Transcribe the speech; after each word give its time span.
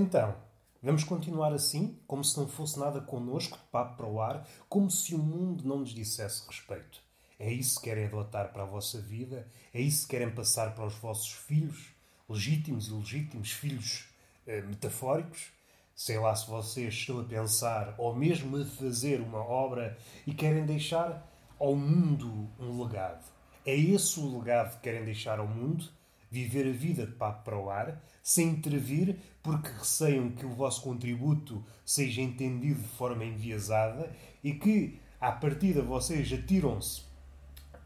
Então, 0.00 0.34
vamos 0.82 1.04
continuar 1.04 1.52
assim, 1.52 1.98
como 2.06 2.24
se 2.24 2.34
não 2.38 2.48
fosse 2.48 2.80
nada 2.80 3.02
connosco, 3.02 3.58
de 3.58 3.64
papo 3.64 3.98
para 3.98 4.06
o 4.06 4.18
ar, 4.18 4.48
como 4.66 4.90
se 4.90 5.14
o 5.14 5.18
mundo 5.18 5.62
não 5.68 5.80
nos 5.80 5.90
dissesse 5.90 6.46
respeito. 6.46 7.02
É 7.38 7.52
isso 7.52 7.78
que 7.78 7.90
querem 7.90 8.06
adotar 8.06 8.50
para 8.50 8.62
a 8.62 8.66
vossa 8.66 8.98
vida? 8.98 9.46
É 9.74 9.78
isso 9.78 10.04
que 10.04 10.16
querem 10.16 10.30
passar 10.30 10.74
para 10.74 10.86
os 10.86 10.94
vossos 10.94 11.32
filhos? 11.32 11.90
Legítimos 12.26 12.88
e 12.88 12.92
ilegítimos, 12.92 13.50
filhos 13.50 14.08
eh, 14.46 14.62
metafóricos? 14.62 15.50
Sei 15.94 16.18
lá 16.18 16.34
se 16.34 16.48
vocês 16.48 16.94
estão 16.94 17.20
a 17.20 17.24
pensar 17.24 17.94
ou 17.98 18.16
mesmo 18.16 18.56
a 18.56 18.64
fazer 18.64 19.20
uma 19.20 19.44
obra 19.44 19.98
e 20.26 20.32
querem 20.32 20.64
deixar 20.64 21.30
ao 21.58 21.76
mundo 21.76 22.48
um 22.58 22.82
legado. 22.82 23.30
É 23.66 23.76
esse 23.76 24.18
o 24.18 24.38
legado 24.38 24.76
que 24.76 24.80
querem 24.80 25.04
deixar 25.04 25.40
ao 25.40 25.46
mundo? 25.46 25.99
Viver 26.30 26.68
a 26.68 26.72
vida 26.72 27.06
de 27.06 27.12
papo 27.12 27.44
para 27.44 27.58
o 27.58 27.70
ar, 27.70 28.00
sem 28.22 28.48
intervir, 28.48 29.18
porque 29.42 29.68
receiam 29.68 30.30
que 30.30 30.46
o 30.46 30.50
vosso 30.50 30.82
contributo 30.82 31.64
seja 31.84 32.20
entendido 32.20 32.80
de 32.80 32.88
forma 32.88 33.24
enviesada 33.24 34.14
e 34.44 34.52
que, 34.54 35.00
à 35.20 35.32
partida, 35.32 35.82
vocês 35.82 36.32
atiram-se 36.32 37.02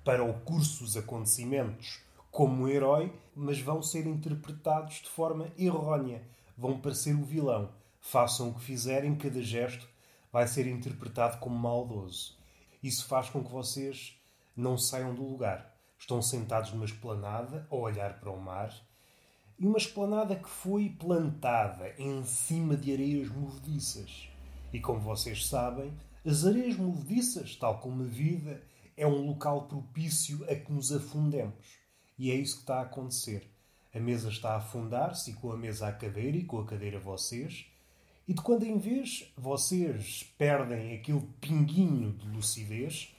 para 0.05 0.23
o 0.23 0.35
curso 0.41 0.85
dos 0.85 0.97
acontecimentos 0.97 2.01
como 2.31 2.65
um 2.65 2.69
herói, 2.69 3.13
mas 3.35 3.61
vão 3.61 3.83
ser 3.83 4.07
interpretados 4.07 4.97
de 4.97 5.09
forma 5.09 5.49
errónea. 5.57 6.23
Vão 6.59 6.79
parecer 6.81 7.15
o 7.15 7.25
vilão. 7.25 7.71
Façam 8.01 8.51
o 8.51 8.55
que 8.55 8.61
fizerem, 8.61 9.15
cada 9.15 9.41
gesto 9.41 9.89
vai 10.31 10.47
ser 10.49 10.67
interpretado 10.67 11.39
como 11.39 11.57
maldoso. 11.57 12.37
Isso 12.83 13.07
faz 13.07 13.31
com 13.31 13.43
que 13.43 13.53
vocês 13.53 14.21
não 14.57 14.77
saiam 14.77 15.15
do 15.15 15.23
lugar. 15.23 15.74
Estão 15.99 16.21
sentados 16.21 16.73
numa 16.73 16.85
esplanada 16.85 17.67
a 17.71 17.75
olhar 17.75 18.21
para 18.21 18.31
o 18.31 18.41
mar 18.41 18.75
e 19.59 19.67
uma 19.67 19.79
esplanada 19.79 20.37
que 20.37 20.49
foi 20.49 20.89
plantada 20.89 21.95
em 21.99 22.25
cima 22.25 22.77
de 22.77 22.93
areias 22.93 23.29
movediças. 23.29 24.29
E 24.73 24.81
como 24.81 25.01
vocês 25.01 25.47
sabem, 25.47 25.93
as 26.27 26.45
areias 26.45 26.77
movediças, 26.77 27.55
tal 27.57 27.79
como 27.79 28.03
a 28.03 28.07
vida, 28.07 28.63
é 28.97 29.07
um 29.07 29.27
local 29.27 29.69
propício 29.69 30.45
a 30.51 30.55
que 30.55 30.73
nos 30.73 30.93
afundemos. 30.93 31.79
E 32.19 32.31
é 32.31 32.35
isso 32.35 32.57
que 32.57 32.63
está 32.63 32.79
a 32.79 32.83
acontecer. 32.83 33.51
A 33.95 34.01
mesa 34.01 34.29
está 34.29 34.55
a 34.55 34.57
afundar-se, 34.57 35.31
e 35.31 35.35
com 35.35 35.53
a 35.53 35.57
mesa 35.57 35.89
a 35.89 35.93
cadeira, 35.93 36.37
e 36.37 36.45
com 36.45 36.59
a 36.59 36.67
cadeira 36.67 36.99
vocês. 36.99 37.67
E 38.27 38.33
de 38.33 38.41
quando 38.41 38.65
em 38.65 38.79
vez 38.79 39.33
vocês 39.37 40.25
perdem 40.39 40.97
aquele 40.97 41.21
pinguinho 41.41 42.13
de 42.13 42.27
lucidez, 42.29 43.14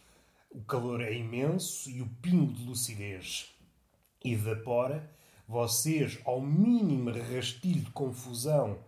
o 0.55 0.63
calor 0.63 1.01
é 1.01 1.13
imenso 1.13 1.89
e 1.89 2.01
o 2.01 2.07
pingo 2.21 2.53
de 2.53 2.63
lucidez 2.63 3.53
evapora, 4.23 5.11
vocês, 5.45 6.17
ao 6.23 6.41
mínimo 6.41 7.11
rastilho 7.11 7.81
de 7.81 7.91
confusão, 7.91 8.79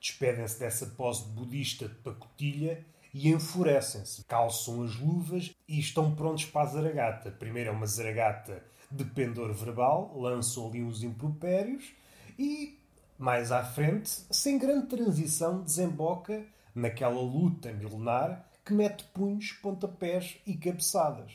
despedem-se 0.00 0.60
dessa 0.60 0.86
pose 0.86 1.24
budista 1.30 1.88
de 1.88 1.96
pacotilha 1.96 2.86
e 3.12 3.28
enfurecem-se, 3.28 4.24
calçam 4.24 4.84
as 4.84 4.94
luvas 4.94 5.52
e 5.66 5.80
estão 5.80 6.14
prontos 6.14 6.44
para 6.44 6.62
a 6.62 6.66
zaragata. 6.66 7.30
Primeiro 7.32 7.70
é 7.70 7.72
uma 7.72 7.86
zaragata 7.86 8.64
de 8.88 9.04
pendor 9.04 9.52
verbal, 9.52 10.16
lançam 10.16 10.68
ali 10.68 10.80
uns 10.80 11.02
impropérios 11.02 11.92
e, 12.38 12.78
mais 13.18 13.50
à 13.50 13.64
frente, 13.64 14.08
sem 14.30 14.58
grande 14.58 14.86
transição, 14.86 15.60
desemboca 15.60 16.46
naquela 16.72 17.20
luta 17.20 17.72
milenar 17.72 18.48
que 18.66 18.74
mete 18.74 19.04
punhos, 19.14 19.52
pontapés 19.52 20.38
e 20.44 20.56
cabeçadas. 20.56 21.32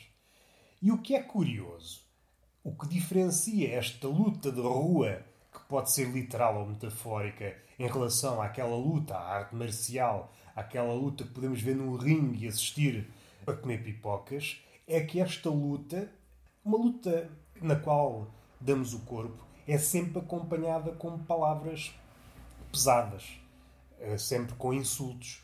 E 0.82 0.92
o 0.92 0.98
que 0.98 1.14
é 1.14 1.22
curioso, 1.22 2.02
o 2.62 2.76
que 2.76 2.86
diferencia 2.86 3.74
esta 3.74 4.06
luta 4.06 4.52
de 4.52 4.60
rua, 4.60 5.24
que 5.50 5.60
pode 5.66 5.90
ser 5.90 6.12
literal 6.12 6.60
ou 6.60 6.66
metafórica, 6.66 7.56
em 7.78 7.86
relação 7.86 8.42
àquela 8.42 8.76
luta, 8.76 9.16
à 9.16 9.38
arte 9.38 9.56
marcial, 9.56 10.30
àquela 10.54 10.92
luta 10.92 11.24
que 11.24 11.30
podemos 11.30 11.62
ver 11.62 11.74
no 11.74 11.96
ringue 11.96 12.44
e 12.44 12.48
assistir 12.48 13.08
para 13.46 13.56
comer 13.56 13.82
pipocas, 13.82 14.62
é 14.86 15.00
que 15.00 15.18
esta 15.18 15.48
luta, 15.48 16.12
uma 16.62 16.76
luta 16.76 17.30
na 17.62 17.76
qual 17.76 18.30
damos 18.60 18.92
o 18.92 19.00
corpo, 19.06 19.42
é 19.66 19.78
sempre 19.78 20.18
acompanhada 20.18 20.92
com 20.92 21.18
palavras 21.18 21.94
pesadas, 22.70 23.40
eh, 24.00 24.18
sempre 24.18 24.54
com 24.56 24.74
insultos, 24.74 25.40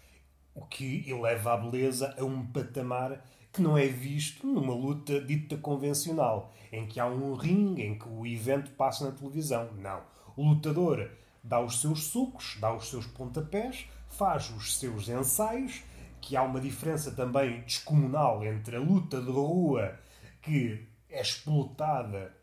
o 0.59 0.67
que 0.67 1.09
eleva 1.09 1.53
a 1.53 1.57
beleza 1.57 2.15
a 2.19 2.25
um 2.25 2.45
patamar 2.45 3.25
que 3.53 3.63
não 3.63 3.79
é 3.79 3.87
visto 3.87 4.45
numa 4.45 4.75
luta 4.75 5.21
dita 5.21 5.57
convencional, 5.57 6.53
em 6.73 6.85
que 6.85 6.99
há 6.99 7.07
um 7.07 7.35
ringue, 7.35 7.83
em 7.83 7.97
que 7.97 8.09
o 8.09 8.27
evento 8.27 8.73
passa 8.73 9.05
na 9.05 9.13
televisão. 9.17 9.71
Não. 9.79 10.03
O 10.37 10.45
lutador 10.45 11.11
dá 11.45 11.61
os 11.61 11.81
seus 11.81 12.09
sucos, 12.09 12.59
dá 12.61 12.75
os 12.75 12.91
seus 12.91 13.07
pontapés, 13.07 13.87
faz 14.09 14.51
os 14.51 14.77
seus 14.79 15.09
ensaios, 15.09 15.83
que 16.21 16.37
há 16.37 16.43
uma 16.43 16.61
diferença 16.61 17.13
também 17.13 17.61
descomunal 17.61 18.45
entre 18.45 18.77
a 18.77 18.81
luta 18.81 19.21
de 19.21 19.31
rua 19.31 19.97
que 20.43 20.89
é 21.09 21.21
explotada, 21.21 22.35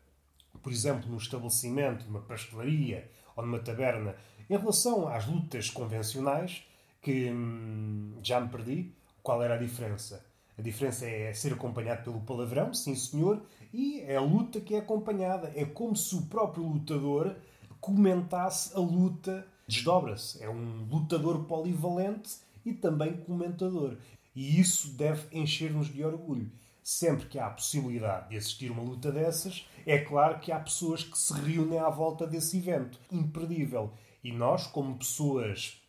por 0.62 0.72
exemplo, 0.72 1.10
no 1.10 1.18
estabelecimento 1.18 2.04
de 2.04 2.08
uma 2.08 2.22
pastelaria 2.22 3.10
ou 3.36 3.44
numa 3.44 3.58
taberna, 3.58 4.16
em 4.48 4.56
relação 4.56 5.06
às 5.06 5.26
lutas 5.26 5.68
convencionais, 5.68 6.64
que 7.06 7.30
hum, 7.30 8.18
já 8.20 8.40
me 8.40 8.48
perdi. 8.48 8.92
Qual 9.22 9.40
era 9.40 9.54
a 9.54 9.58
diferença? 9.58 10.26
A 10.58 10.62
diferença 10.62 11.06
é 11.06 11.32
ser 11.32 11.52
acompanhado 11.52 12.02
pelo 12.02 12.20
palavrão, 12.20 12.74
sim 12.74 12.96
senhor, 12.96 13.42
e 13.72 14.00
é 14.00 14.16
a 14.16 14.20
luta 14.20 14.60
que 14.60 14.74
é 14.74 14.78
acompanhada. 14.78 15.52
É 15.54 15.64
como 15.64 15.94
se 15.94 16.16
o 16.16 16.22
próprio 16.22 16.66
lutador 16.66 17.36
comentasse 17.80 18.76
a 18.76 18.80
luta, 18.80 19.46
desdobra-se. 19.68 20.42
É 20.42 20.50
um 20.50 20.88
lutador 20.90 21.44
polivalente 21.44 22.38
e 22.64 22.72
também 22.72 23.18
comentador. 23.18 23.96
E 24.34 24.58
isso 24.58 24.88
deve 24.96 25.28
encher-nos 25.30 25.86
de 25.86 26.04
orgulho. 26.04 26.50
Sempre 26.82 27.26
que 27.26 27.38
há 27.38 27.46
a 27.46 27.50
possibilidade 27.50 28.30
de 28.30 28.36
assistir 28.36 28.72
uma 28.72 28.82
luta 28.82 29.12
dessas, 29.12 29.64
é 29.86 29.98
claro 29.98 30.40
que 30.40 30.50
há 30.50 30.58
pessoas 30.58 31.04
que 31.04 31.16
se 31.16 31.32
reúnem 31.34 31.78
à 31.78 31.88
volta 31.88 32.26
desse 32.26 32.58
evento. 32.58 32.98
Imperdível. 33.12 33.92
E 34.24 34.32
nós, 34.32 34.66
como 34.66 34.98
pessoas 34.98 35.80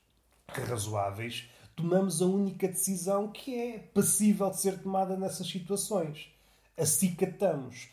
razoáveis, 0.50 1.50
tomamos 1.76 2.22
a 2.22 2.26
única 2.26 2.68
decisão 2.68 3.28
que 3.28 3.56
é 3.56 3.80
passível 3.80 4.50
de 4.50 4.60
ser 4.60 4.80
tomada 4.80 5.16
nessas 5.18 5.48
situações. 5.48 6.32
Acicatamos, 6.78 7.90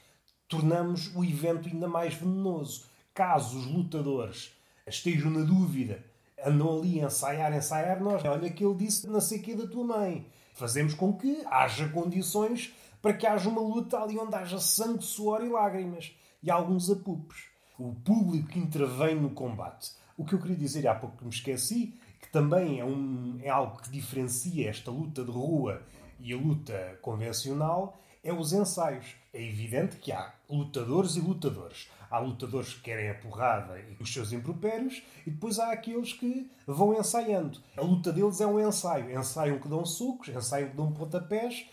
tornamos 0.48 1.14
o 1.14 1.24
evento 1.24 1.68
ainda 1.68 1.88
mais 1.88 2.14
venenoso. 2.14 2.86
Caso 3.12 3.58
os 3.58 3.66
lutadores 3.66 4.52
estejam 4.86 5.30
na 5.30 5.42
dúvida, 5.42 6.04
andam 6.44 6.78
ali 6.78 7.00
a 7.00 7.06
ensaiar, 7.06 7.52
ensaiar, 7.52 8.02
nós, 8.02 8.24
olha 8.24 8.50
que 8.50 8.64
ele 8.64 8.74
disse 8.74 9.06
sei 9.20 9.38
que 9.38 9.54
da 9.54 9.66
tua 9.66 9.84
mãe. 9.84 10.26
Fazemos 10.54 10.94
com 10.94 11.12
que 11.12 11.42
haja 11.46 11.88
condições 11.88 12.72
para 13.02 13.12
que 13.12 13.26
haja 13.26 13.48
uma 13.48 13.60
luta 13.60 13.98
ali 13.98 14.18
onde 14.18 14.34
haja 14.34 14.58
sangue, 14.58 15.04
suor 15.04 15.44
e 15.44 15.48
lágrimas. 15.48 16.12
E 16.42 16.50
alguns 16.50 16.90
apupos. 16.90 17.48
O 17.78 17.92
público 17.92 18.58
intervém 18.58 19.16
no 19.16 19.30
combate. 19.30 19.92
O 20.16 20.24
que 20.24 20.34
eu 20.34 20.38
queria 20.38 20.56
dizer 20.56 20.86
há 20.86 20.94
pouco 20.94 21.16
que 21.16 21.24
me 21.24 21.30
esqueci 21.30 21.86
que 21.86 22.03
também 22.34 22.80
é, 22.80 22.84
um, 22.84 23.38
é 23.44 23.48
algo 23.48 23.80
que 23.80 23.88
diferencia 23.88 24.68
esta 24.68 24.90
luta 24.90 25.22
de 25.24 25.30
rua 25.30 25.80
e 26.18 26.32
a 26.32 26.36
luta 26.36 26.98
convencional, 27.00 27.96
é 28.24 28.32
os 28.32 28.52
ensaios. 28.52 29.14
É 29.32 29.40
evidente 29.40 29.98
que 29.98 30.10
há 30.10 30.34
lutadores 30.50 31.14
e 31.14 31.20
lutadores. 31.20 31.88
Há 32.10 32.18
lutadores 32.18 32.74
que 32.74 32.80
querem 32.80 33.08
a 33.08 33.14
porrada 33.14 33.78
e 33.78 34.02
os 34.02 34.12
seus 34.12 34.32
impropérios, 34.32 35.00
e 35.24 35.30
depois 35.30 35.60
há 35.60 35.70
aqueles 35.70 36.12
que 36.12 36.50
vão 36.66 36.98
ensaiando. 36.98 37.60
A 37.76 37.82
luta 37.82 38.12
deles 38.12 38.40
é 38.40 38.46
um 38.48 38.58
ensaio. 38.58 39.16
Ensaiam 39.16 39.60
que 39.60 39.68
dão 39.68 39.86
sucos, 39.86 40.28
ensaiam 40.28 40.70
que 40.70 40.76
dão 40.76 40.92
pontapés, 40.92 41.64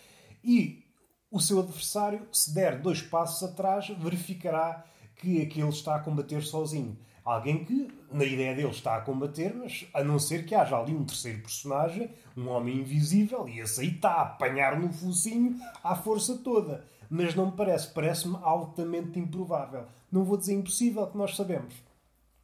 e 0.44 0.86
o 1.32 1.40
seu 1.40 1.60
adversário, 1.60 2.28
se 2.32 2.54
der 2.54 2.80
dois 2.80 3.02
passos 3.02 3.42
atrás, 3.42 3.90
verificará 3.98 4.86
que 5.16 5.42
aquele 5.42 5.70
está 5.70 5.96
a 5.96 6.00
combater 6.00 6.44
sozinho. 6.44 6.96
Alguém 7.24 7.64
que, 7.64 7.88
na 8.12 8.26
ideia 8.26 8.56
dele, 8.56 8.70
está 8.70 8.96
a 8.96 9.02
combater, 9.02 9.54
mas 9.54 9.88
a 9.94 10.04
não 10.04 10.18
ser 10.18 10.46
que 10.46 10.56
haja 10.56 10.76
ali 10.76 10.96
um 10.96 11.06
terceiro 11.06 11.42
personagem, 11.42 12.10
um 12.36 12.48
homem 12.50 12.78
invisível, 12.78 13.48
e 13.48 13.60
esse 13.60 13.82
aí 13.82 13.90
está 13.96 14.14
a 14.14 14.22
apanhar 14.24 14.80
no 14.80 14.92
focinho 14.92 15.60
à 15.84 15.96
força 15.96 16.38
toda. 16.38 16.84
Mas 17.10 17.36
não 17.36 17.48
me 17.48 17.52
parece, 17.52 17.94
parece-me 17.94 18.38
altamente 18.42 19.20
improvável. 19.20 19.86
Não 20.12 20.24
vou 20.24 20.38
dizer 20.38 20.54
impossível, 20.54 21.06
que 21.08 21.18
nós 21.18 21.36
sabemos. 21.36 21.74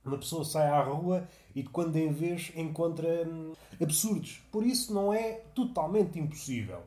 Uma 0.06 0.18
pessoa 0.18 0.46
sai 0.46 0.68
à 0.68 0.82
rua 0.82 1.28
e 1.56 1.64
de 1.64 1.70
quando 1.70 1.96
em 1.98 2.12
vez 2.12 2.52
encontra 2.56 3.28
hum, 3.28 3.54
absurdos. 3.82 4.42
Por 4.52 4.66
isso 4.66 4.94
não 4.94 5.12
é 5.12 5.42
totalmente 5.56 6.20
impossível. 6.20 6.84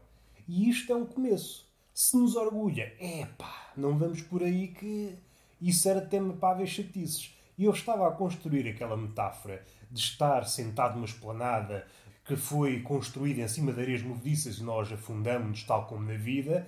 E 0.46 0.70
isto 0.70 0.92
é 0.92 0.96
um 0.96 1.04
começo. 1.04 1.66
Se 1.92 2.16
nos 2.16 2.36
orgulha, 2.36 2.94
epá, 2.98 3.72
não 3.76 3.98
vamos 3.98 4.22
por 4.22 4.42
aí 4.42 4.68
que 4.68 5.18
isso 5.60 5.88
era 5.88 6.00
tema 6.00 6.32
para 6.34 6.54
haver 6.54 6.66
chatices. 6.66 7.34
E 7.60 7.64
eu 7.66 7.72
estava 7.72 8.08
a 8.08 8.10
construir 8.10 8.66
aquela 8.66 8.96
metáfora 8.96 9.62
de 9.90 10.00
estar 10.00 10.48
sentado 10.48 10.94
numa 10.94 11.04
esplanada 11.04 11.86
que 12.24 12.34
foi 12.34 12.80
construída 12.80 13.42
em 13.42 13.48
cima 13.48 13.70
de 13.70 13.82
areias 13.82 14.00
movediças 14.00 14.56
e 14.56 14.62
nós 14.62 14.90
afundamos 14.90 15.62
tal 15.64 15.86
como 15.86 16.10
na 16.10 16.16
vida. 16.16 16.66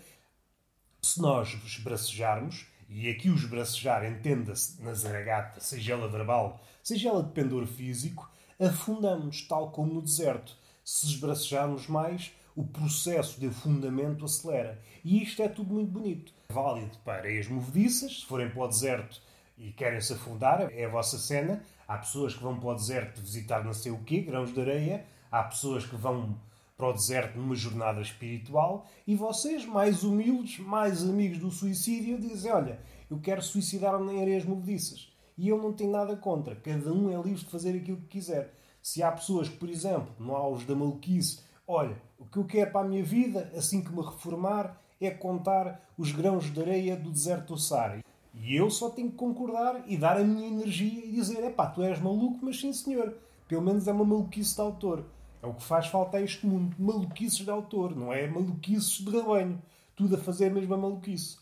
Se 1.00 1.18
nós 1.18 1.58
esbracejarmos, 1.64 2.66
e 2.90 3.08
aqui 3.08 3.30
o 3.30 3.34
esbracejar 3.34 4.04
entenda-se 4.04 4.82
na 4.82 4.92
zaragata, 4.92 5.60
seja 5.60 5.94
ela 5.94 6.08
verbal, 6.08 6.62
seja 6.82 7.08
ela 7.08 7.22
de 7.22 7.32
pendor 7.32 7.66
físico, 7.66 8.30
afundamos, 8.60 9.48
tal 9.48 9.70
como 9.70 9.94
no 9.94 10.02
deserto. 10.02 10.54
Se 10.84 11.06
esbracejarmos 11.06 11.86
mais, 11.86 12.34
o 12.54 12.64
processo 12.64 13.40
de 13.40 13.46
afundamento 13.46 14.26
acelera. 14.26 14.78
E 15.02 15.22
isto 15.22 15.40
é 15.40 15.48
tudo 15.48 15.72
muito 15.72 15.90
bonito. 15.90 16.34
Válido 16.50 16.98
para 16.98 17.20
areias 17.20 17.48
movediças, 17.48 18.20
se 18.20 18.26
forem 18.26 18.50
para 18.50 18.62
o 18.62 18.68
deserto 18.68 19.31
e 19.56 19.72
querem 19.72 20.00
se 20.00 20.12
afundar, 20.12 20.68
é 20.72 20.84
a 20.84 20.88
vossa 20.88 21.18
cena. 21.18 21.62
Há 21.86 21.98
pessoas 21.98 22.34
que 22.34 22.42
vão 22.42 22.58
para 22.58 22.70
o 22.70 22.74
deserto 22.74 23.20
visitar 23.20 23.64
não 23.64 23.72
sei 23.72 23.92
o 23.92 23.98
quê, 23.98 24.20
grãos 24.20 24.52
de 24.52 24.60
areia. 24.60 25.04
Há 25.30 25.42
pessoas 25.44 25.84
que 25.84 25.96
vão 25.96 26.38
para 26.76 26.88
o 26.88 26.92
deserto 26.92 27.38
numa 27.38 27.54
jornada 27.54 28.00
espiritual. 28.00 28.86
E 29.06 29.14
vocês, 29.14 29.64
mais 29.64 30.02
humildes, 30.02 30.58
mais 30.58 31.02
amigos 31.02 31.38
do 31.38 31.50
suicídio, 31.50 32.18
dizem: 32.18 32.50
Olha, 32.50 32.80
eu 33.10 33.20
quero 33.20 33.42
suicidar-me 33.42 34.12
em 34.12 34.22
areias 34.22 34.44
movediças. 34.44 35.12
E 35.36 35.48
eu 35.48 35.58
não 35.58 35.72
tenho 35.72 35.92
nada 35.92 36.16
contra. 36.16 36.56
Cada 36.56 36.92
um 36.92 37.10
é 37.10 37.22
livre 37.22 37.44
de 37.44 37.50
fazer 37.50 37.76
aquilo 37.76 37.98
que 37.98 38.18
quiser. 38.18 38.52
Se 38.82 39.02
há 39.02 39.12
pessoas 39.12 39.48
que, 39.48 39.56
por 39.56 39.68
exemplo, 39.68 40.12
no 40.18 40.34
auge 40.34 40.66
da 40.66 40.74
maluquice, 40.74 41.40
olha, 41.66 41.96
o 42.18 42.26
que 42.26 42.38
eu 42.38 42.44
quero 42.44 42.72
para 42.72 42.84
a 42.84 42.88
minha 42.88 43.04
vida, 43.04 43.50
assim 43.56 43.82
que 43.82 43.92
me 43.92 44.02
reformar, 44.02 44.80
é 45.00 45.10
contar 45.10 45.80
os 45.96 46.12
grãos 46.12 46.52
de 46.52 46.60
areia 46.60 46.96
do 46.96 47.10
deserto 47.10 47.54
do 47.54 47.58
Saara. 47.58 48.02
E 48.34 48.56
eu 48.56 48.70
só 48.70 48.90
tenho 48.90 49.10
que 49.10 49.16
concordar 49.16 49.84
e 49.86 49.96
dar 49.96 50.16
a 50.16 50.24
minha 50.24 50.48
energia 50.48 51.04
e 51.04 51.12
dizer: 51.12 51.42
é 51.44 51.50
pá, 51.50 51.66
tu 51.66 51.82
és 51.82 52.00
maluco, 52.00 52.38
mas 52.42 52.58
sim 52.58 52.72
senhor. 52.72 53.14
Pelo 53.46 53.62
menos 53.62 53.86
é 53.86 53.92
uma 53.92 54.04
maluquice 54.04 54.54
de 54.54 54.60
autor. 54.60 55.04
É 55.42 55.46
o 55.46 55.54
que 55.54 55.62
faz 55.62 55.88
falta 55.88 56.16
a 56.16 56.22
este 56.22 56.46
mundo. 56.46 56.74
Maluquices 56.78 57.44
de 57.44 57.50
autor, 57.50 57.96
não 57.96 58.12
é 58.12 58.26
maluquices 58.26 59.04
de 59.04 59.10
rebanho. 59.10 59.60
Tudo 59.94 60.14
a 60.14 60.18
fazer 60.18 60.46
a 60.46 60.54
mesma 60.54 60.76
maluquice. 60.76 61.36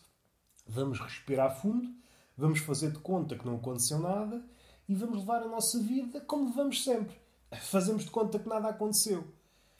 Vamos 0.67 0.99
respirar 0.99 1.55
fundo, 1.61 1.89
vamos 2.35 2.59
fazer 2.59 2.91
de 2.91 2.99
conta 2.99 3.37
que 3.37 3.45
não 3.45 3.55
aconteceu 3.55 3.99
nada 3.99 4.43
e 4.87 4.95
vamos 4.95 5.19
levar 5.19 5.41
a 5.43 5.47
nossa 5.47 5.79
vida 5.79 6.19
como 6.21 6.49
levamos 6.49 6.83
sempre. 6.83 7.15
Fazemos 7.61 8.03
de 8.03 8.11
conta 8.11 8.39
que 8.39 8.49
nada 8.49 8.69
aconteceu. 8.69 9.25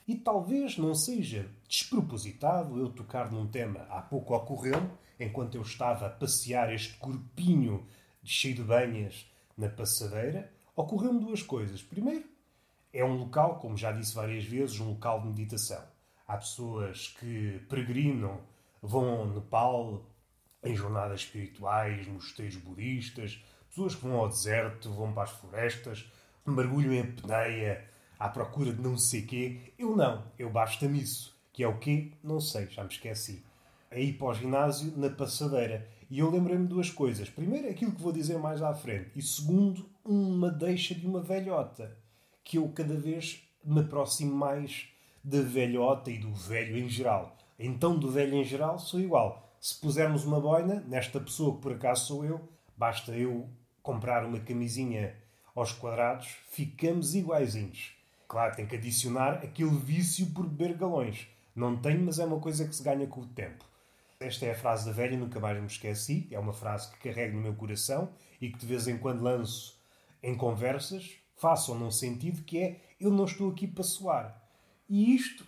E 0.08 0.16
talvez 0.16 0.78
não 0.78 0.94
seja 0.94 1.50
despropositado 1.68 2.80
eu 2.80 2.90
tocar 2.90 3.32
num 3.32 3.48
tema 3.48 3.86
há 3.90 4.02
pouco 4.02 4.36
ocorreu 4.36 4.90
enquanto 5.24 5.56
eu 5.56 5.62
estava 5.62 6.08
a 6.08 6.10
passear 6.10 6.74
este 6.74 6.98
corpinho 6.98 7.86
cheio 8.24 8.56
de 8.56 8.64
banhas 8.64 9.26
na 9.58 9.70
passadeira, 9.70 10.52
ocorreu-me 10.76 11.20
duas 11.20 11.44
coisas. 11.44 11.82
Primeiro, 11.82 12.26
é 12.94 13.04
um 13.04 13.18
local, 13.18 13.60
como 13.60 13.78
já 13.78 13.92
disse 13.92 14.16
várias 14.16 14.44
vezes, 14.44 14.80
um 14.80 14.90
local 14.90 15.22
de 15.22 15.28
meditação. 15.28 15.84
Há 16.28 16.38
pessoas 16.38 17.10
que 17.20 17.62
peregrinam, 17.70 18.42
vão 18.82 19.10
ao 19.10 19.28
Nepal 19.28 20.06
em 20.64 20.76
jornadas 20.76 21.22
espirituais, 21.22 22.08
mosteiros 22.08 22.58
budistas, 22.58 23.44
pessoas 23.70 23.96
que 23.96 24.02
vão 24.02 24.18
ao 24.18 24.30
deserto, 24.30 24.92
vão 24.92 25.14
para 25.14 25.24
as 25.24 25.32
florestas, 25.32 26.12
mergulham 26.46 26.94
em 26.94 27.02
apneia, 27.02 27.86
à 28.20 28.30
procura 28.30 28.72
de 28.74 28.82
não 28.82 28.98
sei 28.98 29.24
quê. 29.24 29.74
Eu 29.78 29.96
não, 29.96 30.24
eu 30.38 30.50
basta-me 30.50 31.02
isso. 31.02 31.36
Que 31.54 31.64
é 31.64 31.68
o 31.68 31.78
quê? 31.80 32.12
Não 32.24 32.40
sei, 32.40 32.68
já 32.70 32.84
me 32.84 32.90
esqueci. 32.90 33.44
Aí 33.92 34.14
para 34.14 34.28
o 34.28 34.34
ginásio, 34.34 34.94
na 34.96 35.10
passadeira. 35.10 35.88
E 36.10 36.20
eu 36.20 36.32
lembrei-me 36.32 36.66
duas 36.66 36.90
coisas. 36.90 37.30
Primeiro, 37.30 37.70
aquilo 37.70 37.92
que 37.92 38.02
vou 38.02 38.14
dizer 38.14 38.40
mais 38.40 38.62
à 38.62 38.74
frente. 38.74 39.12
E 39.16 39.22
segundo, 39.22 39.86
uma 40.04 40.50
deixa 40.50 40.96
de 40.96 41.06
uma 41.06 41.22
velhota. 41.22 41.96
Que 42.44 42.58
eu 42.58 42.70
cada 42.70 42.96
vez 42.96 43.44
me 43.64 43.82
aproximo 43.82 44.34
mais 44.34 44.88
da 45.24 45.42
velhota 45.42 46.10
e 46.10 46.18
do 46.18 46.34
velho 46.34 46.78
em 46.78 46.90
geral. 46.90 47.38
Então, 47.60 48.00
do 48.00 48.10
velho 48.10 48.36
em 48.36 48.44
geral, 48.44 48.80
sou 48.80 49.00
igual. 49.00 49.56
Se 49.60 49.80
pusermos 49.80 50.26
uma 50.26 50.40
boina, 50.40 50.84
nesta 50.88 51.20
pessoa 51.20 51.56
que 51.56 51.62
por 51.62 51.74
acaso 51.74 52.08
sou 52.08 52.26
eu, 52.26 52.50
basta 52.76 53.12
eu 53.12 53.48
comprar 53.84 54.26
uma 54.26 54.40
camisinha 54.40 55.16
aos 55.54 55.72
quadrados, 55.72 56.28
ficamos 56.50 57.14
iguaizinhos. 57.14 57.92
Claro, 58.28 58.56
tem 58.56 58.66
que 58.66 58.78
adicionar 58.78 59.34
aquele 59.44 59.78
vício 59.78 60.28
por 60.28 60.48
beber 60.48 60.78
galões. 60.78 61.28
Não 61.56 61.76
tenho, 61.76 62.06
mas 62.06 62.18
é 62.18 62.26
uma 62.26 62.40
coisa 62.40 62.66
que 62.68 62.76
se 62.76 62.82
ganha 62.82 63.06
com 63.06 63.22
o 63.22 63.28
tempo. 63.28 63.66
Esta 64.22 64.46
é 64.46 64.52
a 64.52 64.56
frase 64.56 64.86
da 64.86 64.92
velha, 64.92 65.18
nunca 65.18 65.40
mais 65.40 65.60
me 65.60 65.66
esqueci. 65.66 66.28
É 66.30 66.38
uma 66.38 66.54
frase 66.54 66.92
que 66.92 67.10
carrego 67.10 67.36
no 67.36 67.42
meu 67.42 67.56
coração 67.56 68.14
e 68.40 68.52
que 68.52 68.60
de 68.60 68.68
vez 68.68 68.88
em 68.88 68.96
quando 68.96 69.24
lanço 69.24 69.82
em 70.22 70.38
conversas, 70.38 71.10
façam 71.36 71.74
num 71.74 71.90
sentido 71.90 72.44
que 72.44 72.60
é 72.60 72.82
eu 73.00 73.10
não 73.10 73.26
estou 73.26 73.50
aqui 73.50 73.66
para 73.66 73.84
soar. 73.84 74.40
E 74.88 75.16
isto, 75.16 75.44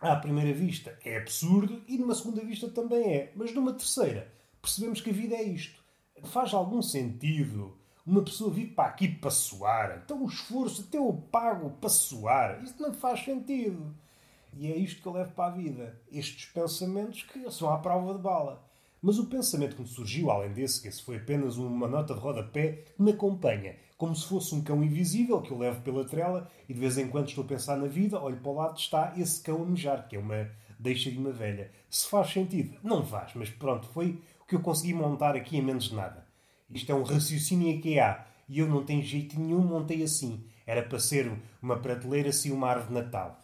à 0.00 0.16
primeira 0.16 0.52
vista, 0.52 0.98
é 1.04 1.16
absurdo 1.16 1.80
e 1.86 1.96
numa 1.96 2.16
segunda 2.16 2.44
vista 2.44 2.68
também 2.68 3.14
é. 3.14 3.32
Mas 3.36 3.54
numa 3.54 3.72
terceira, 3.72 4.34
percebemos 4.60 5.00
que 5.00 5.10
a 5.10 5.12
vida 5.12 5.36
é 5.36 5.42
isto. 5.44 5.80
Faz 6.24 6.52
algum 6.52 6.82
sentido 6.82 7.78
uma 8.04 8.22
pessoa 8.22 8.52
vir 8.52 8.74
para 8.74 8.88
aqui 8.88 9.06
para 9.06 9.30
suar. 9.30 10.02
Então 10.04 10.24
o 10.24 10.28
esforço 10.28 10.86
até 10.88 10.98
eu 10.98 11.12
pago 11.30 11.70
para 11.80 11.88
suar. 11.88 12.64
Isso 12.64 12.82
não 12.82 12.92
faz 12.92 13.24
sentido. 13.24 13.94
E 14.54 14.70
é 14.70 14.76
isto 14.76 15.00
que 15.00 15.08
eu 15.08 15.12
levo 15.12 15.32
para 15.32 15.52
a 15.52 15.56
vida. 15.56 16.00
Estes 16.10 16.46
pensamentos 16.46 17.22
que 17.22 17.50
são 17.50 17.72
à 17.72 17.78
prova 17.78 18.14
de 18.14 18.20
bala. 18.20 18.64
Mas 19.00 19.18
o 19.18 19.26
pensamento 19.26 19.74
que 19.74 19.82
me 19.82 19.88
surgiu, 19.88 20.30
além 20.30 20.52
desse, 20.52 20.80
que 20.80 20.88
esse 20.88 21.02
foi 21.02 21.16
apenas 21.16 21.56
uma 21.56 21.88
nota 21.88 22.14
de 22.14 22.20
rodapé, 22.20 22.84
me 22.96 23.10
acompanha, 23.10 23.74
como 23.96 24.14
se 24.14 24.28
fosse 24.28 24.54
um 24.54 24.62
cão 24.62 24.82
invisível 24.82 25.42
que 25.42 25.50
eu 25.50 25.58
levo 25.58 25.80
pela 25.80 26.04
trela 26.04 26.48
e 26.68 26.74
de 26.74 26.78
vez 26.78 26.96
em 26.98 27.08
quando 27.08 27.28
estou 27.28 27.42
a 27.42 27.46
pensar 27.48 27.76
na 27.76 27.88
vida, 27.88 28.20
olho 28.20 28.36
para 28.36 28.50
o 28.50 28.54
lado 28.54 28.78
está 28.78 29.12
esse 29.16 29.42
cão 29.42 29.62
a 29.62 29.66
mejar, 29.66 30.06
que 30.06 30.14
é 30.14 30.18
uma 30.20 30.48
deixa 30.78 31.10
de 31.10 31.18
uma 31.18 31.32
velha. 31.32 31.70
Se 31.90 32.08
faz 32.08 32.30
sentido? 32.32 32.76
Não 32.82 33.04
faz, 33.04 33.32
mas 33.34 33.50
pronto, 33.50 33.88
foi 33.88 34.20
o 34.40 34.46
que 34.46 34.54
eu 34.54 34.60
consegui 34.60 34.94
montar 34.94 35.34
aqui 35.34 35.56
em 35.56 35.62
menos 35.62 35.84
de 35.84 35.94
nada. 35.94 36.24
Isto 36.70 36.92
é 36.92 36.94
um 36.94 37.02
raciocínio 37.02 37.80
que 37.80 37.98
há. 37.98 38.24
E 38.48 38.58
eu 38.58 38.68
não 38.68 38.84
tenho 38.84 39.02
jeito 39.02 39.38
nenhum, 39.38 39.60
montei 39.60 40.02
assim. 40.02 40.44
Era 40.66 40.82
para 40.82 40.98
ser 40.98 41.30
uma 41.60 41.76
prateleira 41.76 42.28
assim, 42.28 42.50
uma 42.50 42.68
árvore 42.68 42.88
de 42.88 42.94
Natal. 42.94 43.41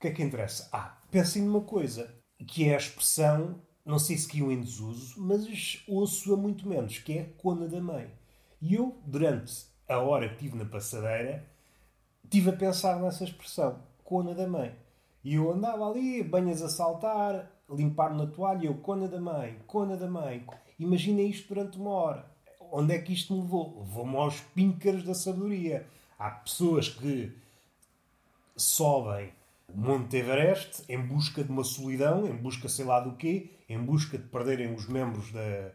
Que 0.00 0.08
é 0.08 0.10
que 0.10 0.22
interessa? 0.22 0.68
Ah, 0.72 0.98
pensem 1.10 1.42
numa 1.42 1.60
coisa, 1.60 2.12
que 2.46 2.68
é 2.68 2.74
a 2.74 2.78
expressão, 2.78 3.60
não 3.84 3.98
sei 3.98 4.16
se 4.16 4.26
caiu 4.26 4.50
em 4.50 4.60
desuso, 4.60 5.20
mas 5.20 5.84
ouço-a 5.86 6.36
muito 6.36 6.66
menos, 6.66 6.98
que 6.98 7.18
é 7.18 7.24
cona 7.38 7.68
da 7.68 7.80
mãe. 7.80 8.10
E 8.60 8.74
eu, 8.74 8.98
durante 9.04 9.66
a 9.88 9.98
hora 9.98 10.28
que 10.28 10.34
estive 10.34 10.56
na 10.56 10.64
passadeira, 10.64 11.46
estive 12.24 12.50
a 12.50 12.56
pensar 12.56 12.98
nessa 13.00 13.24
expressão, 13.24 13.78
cona 14.02 14.34
da 14.34 14.48
mãe. 14.48 14.74
E 15.22 15.34
eu 15.34 15.52
andava 15.52 15.88
ali, 15.88 16.22
banhas 16.24 16.62
a 16.62 16.68
saltar, 16.68 17.50
limpar 17.68 18.14
na 18.14 18.26
toalha, 18.26 18.66
eu, 18.66 18.74
cona 18.78 19.06
da 19.06 19.20
mãe, 19.20 19.58
cona 19.66 19.96
da 19.96 20.08
mãe. 20.08 20.46
Imaginem 20.78 21.28
isto 21.28 21.54
durante 21.54 21.78
uma 21.78 21.90
hora 21.90 22.30
onde 22.72 22.94
é 22.94 22.98
que 22.98 23.12
isto 23.12 23.34
me 23.34 23.42
levou? 23.42 23.80
Levou-me 23.80 24.16
aos 24.16 24.40
píncaros 24.40 25.02
da 25.02 25.14
sabedoria. 25.14 25.86
Há 26.18 26.30
pessoas 26.30 26.88
que 26.88 27.32
sobem 28.56 29.32
Monte 29.74 30.16
Everest 30.16 30.84
em 30.88 31.00
busca 31.00 31.42
de 31.42 31.50
uma 31.50 31.64
solidão, 31.64 32.26
em 32.26 32.36
busca 32.36 32.68
sei 32.68 32.84
lá 32.84 33.00
do 33.00 33.16
quê, 33.16 33.50
em 33.68 33.78
busca 33.78 34.18
de 34.18 34.24
perderem 34.24 34.74
os 34.74 34.88
membros 34.88 35.30
da, 35.32 35.72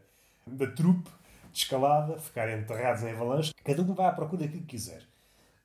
da 0.48 0.68
trupe 0.72 1.10
de 1.52 1.60
escalada, 1.60 2.18
ficarem 2.20 2.60
enterrados 2.60 3.04
em 3.04 3.12
avalanche. 3.12 3.54
Cada 3.64 3.82
um 3.82 3.94
vai 3.94 4.08
à 4.08 4.12
procura 4.12 4.44
daquilo 4.44 4.62
que 4.62 4.68
quiser. 4.68 5.04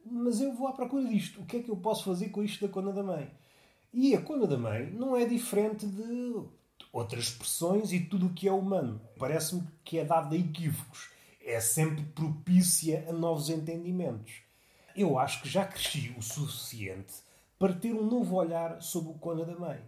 Mas 0.05 0.41
eu 0.41 0.55
vou 0.55 0.69
à 0.69 0.73
procura 0.73 1.05
disto. 1.05 1.41
O 1.41 1.47
que 1.47 1.59
é 1.59 1.63
que 1.63 1.71
eu 1.71 1.77
posso 1.77 2.05
fazer 2.05 2.29
com 2.31 2.43
isto 2.43 2.67
da 2.67 2.73
Cona 2.73 2.93
da 2.93 3.03
Mãe? 3.03 3.31
E 3.93 4.15
a 4.15 4.21
Cona 4.21 4.47
da 4.47 4.57
Mãe 4.57 4.91
não 4.91 5.17
é 5.17 5.25
diferente 5.25 5.87
de 5.87 6.35
outras 6.93 7.25
expressões 7.25 7.93
e 7.93 8.01
tudo 8.01 8.27
o 8.27 8.35
que 8.35 8.49
é 8.49 8.53
humano. 8.53 9.01
Parece-me 9.19 9.63
que 9.85 9.99
é 9.99 10.05
dado 10.05 10.35
a 10.35 10.39
equívocos 10.39 11.11
é 11.43 11.61
sempre 11.61 12.05
propícia 12.05 13.05
a 13.09 13.13
novos 13.13 13.49
entendimentos. 13.49 14.43
Eu 14.95 15.19
acho 15.19 15.43
que 15.43 15.49
já 15.49 15.65
cresci 15.65 16.15
o 16.17 16.23
suficiente 16.23 17.15
para 17.61 17.75
ter 17.75 17.93
um 17.93 18.07
novo 18.07 18.37
olhar 18.37 18.81
sobre 18.81 19.11
o 19.11 19.15
Cona 19.17 19.45
da 19.45 19.55
Mãe. 19.55 19.79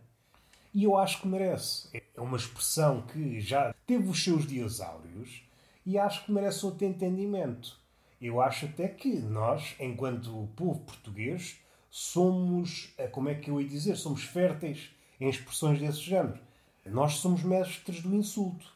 E 0.75 0.85
eu 0.85 0.95
acho 0.99 1.23
que 1.23 1.26
merece. 1.26 1.88
É 2.14 2.21
uma 2.21 2.37
expressão 2.37 3.00
que 3.00 3.41
já 3.41 3.75
teve 3.87 4.07
os 4.11 4.23
seus 4.23 4.47
dias 4.47 4.79
áureos 4.79 5.43
e 5.87 5.99
acho 5.99 6.26
que 6.26 6.33
merece 6.33 6.67
outro 6.67 6.85
entendimento. 6.85 7.81
Eu 8.21 8.43
acho 8.43 8.67
até 8.67 8.87
que 8.88 9.19
nós, 9.21 9.75
enquanto 9.81 10.50
povo 10.55 10.81
português, 10.81 11.61
somos, 11.91 12.93
eh, 12.99 13.07
como 13.07 13.31
é 13.31 13.35
que 13.35 13.50
eu 13.50 13.59
ia 13.59 13.67
dizer, 13.67 13.97
somos 13.97 14.23
férteis 14.23 14.91
em 15.19 15.31
expressões 15.31 15.81
desse 15.81 16.00
género. 16.00 16.38
Nós 16.85 17.14
somos 17.14 17.43
mestres 17.43 18.02
do 18.02 18.14
insulto. 18.14 18.71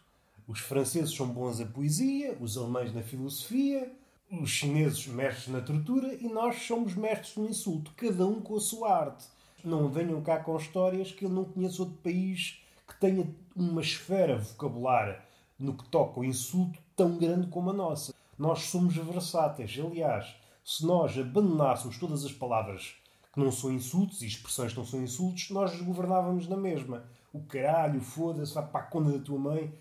Os 0.48 0.60
franceses 0.60 1.14
são 1.14 1.28
bons 1.28 1.58
na 1.58 1.66
poesia, 1.66 2.34
os 2.40 2.56
alemães 2.56 2.94
na 2.94 3.02
filosofia, 3.02 3.92
os 4.30 4.50
chineses 4.50 5.06
mestres 5.06 5.48
na 5.48 5.60
tortura 5.60 6.14
e 6.14 6.28
nós 6.28 6.62
somos 6.62 6.94
mestres 6.94 7.36
no 7.36 7.48
insulto, 7.48 7.92
cada 7.96 8.26
um 8.26 8.40
com 8.40 8.56
a 8.56 8.60
sua 8.60 8.92
arte. 8.92 9.26
Não 9.64 9.88
venham 9.88 10.20
cá 10.20 10.38
com 10.40 10.56
histórias 10.56 11.12
que 11.12 11.24
eu 11.24 11.28
não 11.28 11.44
conheço 11.44 11.82
outro 11.82 11.98
país 11.98 12.62
que 12.86 12.98
tenha 13.00 13.28
uma 13.54 13.80
esfera 13.80 14.38
vocabular 14.38 15.24
no 15.58 15.74
que 15.74 15.88
toca 15.88 16.20
o 16.20 16.24
insulto 16.24 16.78
tão 16.94 17.16
grande 17.16 17.48
como 17.48 17.70
a 17.70 17.72
nossa. 17.72 18.14
Nós 18.38 18.64
somos 18.64 18.96
versáteis. 18.96 19.78
Aliás, 19.78 20.34
se 20.64 20.84
nós 20.84 21.16
abandonássemos 21.18 21.98
todas 21.98 22.24
as 22.24 22.32
palavras 22.32 22.94
que 23.32 23.40
não 23.40 23.50
são 23.50 23.72
insultos 23.72 24.22
e 24.22 24.26
expressões 24.26 24.72
que 24.72 24.78
não 24.78 24.86
são 24.86 25.02
insultos, 25.02 25.50
nós 25.50 25.80
governávamos 25.80 26.48
na 26.48 26.56
mesma. 26.56 27.04
O 27.32 27.40
caralho, 27.40 28.00
foda-se, 28.00 28.54
vai 28.54 28.66
para 28.66 28.80
a 28.80 28.84
conta 28.84 29.12
da 29.12 29.24
tua 29.24 29.38
mãe. 29.38 29.72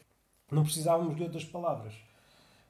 Não 0.51 0.63
precisávamos 0.63 1.15
de 1.15 1.23
outras 1.23 1.43
palavras. 1.43 1.93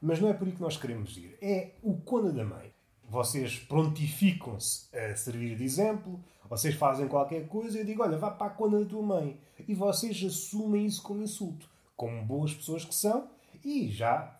Mas 0.05 0.21
não 0.21 0.29
é 0.29 0.33
por 0.33 0.47
aí 0.47 0.53
que 0.53 0.61
nós 0.61 0.77
queremos 0.77 1.17
ir. 1.17 1.35
É 1.41 1.71
o 1.81 1.95
Cona 1.97 2.31
da 2.31 2.45
Mãe. 2.45 2.71
vocês 3.09 3.57
prontificam-se 3.59 4.95
a 4.95 5.15
servir 5.15 5.55
de 5.57 5.63
exemplo, 5.63 6.23
vocês 6.49 6.75
fazem 6.75 7.07
qualquer 7.07 7.47
coisa 7.47 7.77
e 7.77 7.81
eu 7.81 7.85
digo: 7.85 8.03
olha, 8.03 8.17
vá 8.17 8.29
para 8.29 8.47
a 8.47 8.49
cona 8.51 8.79
da 8.79 8.85
tua 8.85 9.01
mãe. 9.01 9.39
E 9.67 9.73
vocês 9.73 10.23
assumem 10.23 10.85
isso 10.85 11.01
como 11.01 11.23
insulto, 11.23 11.67
como 11.95 12.23
boas 12.23 12.53
pessoas 12.53 12.85
que 12.85 12.93
são 12.93 13.27
e 13.63 13.89
já 13.89 14.39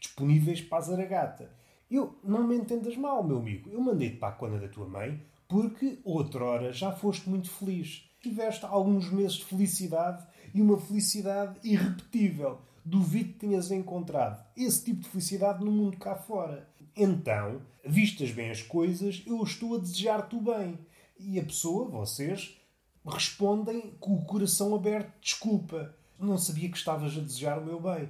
disponíveis 0.00 0.60
para 0.60 0.78
a 0.78 0.80
zaragata. 0.80 1.50
Eu 1.90 2.18
não 2.24 2.46
me 2.46 2.56
entendas 2.56 2.96
mal, 2.96 3.22
meu 3.22 3.38
amigo. 3.38 3.68
Eu 3.70 3.80
mandei-te 3.80 4.16
para 4.16 4.28
a 4.28 4.32
cona 4.32 4.58
da 4.58 4.68
tua 4.68 4.88
mãe 4.88 5.22
porque 5.46 5.98
outrora 6.04 6.72
já 6.72 6.90
foste 6.90 7.28
muito 7.28 7.50
feliz. 7.50 8.08
Tiveste 8.22 8.64
alguns 8.64 9.10
meses 9.10 9.34
de 9.34 9.44
felicidade 9.44 10.26
e 10.54 10.62
uma 10.62 10.78
felicidade 10.78 11.58
irrepetível. 11.62 12.58
Duvido 12.84 13.32
que 13.32 13.38
tenhas 13.38 13.70
encontrado 13.70 14.44
esse 14.56 14.84
tipo 14.84 15.02
de 15.02 15.08
felicidade 15.08 15.64
no 15.64 15.70
mundo 15.70 15.96
cá 15.96 16.16
fora. 16.16 16.68
Então, 16.96 17.62
vistas 17.84 18.30
bem 18.30 18.50
as 18.50 18.62
coisas, 18.62 19.22
eu 19.26 19.42
estou 19.42 19.76
a 19.76 19.78
desejar-te 19.78 20.36
o 20.36 20.40
bem. 20.40 20.78
E 21.18 21.38
a 21.38 21.44
pessoa, 21.44 21.88
vocês, 21.88 22.58
respondem 23.06 23.94
com 24.00 24.14
o 24.14 24.24
coração 24.24 24.74
aberto: 24.74 25.12
desculpa, 25.20 25.94
não 26.18 26.36
sabia 26.38 26.68
que 26.68 26.76
estavas 26.76 27.16
a 27.16 27.20
desejar 27.20 27.58
o 27.58 27.64
meu 27.64 27.80
bem. 27.80 28.08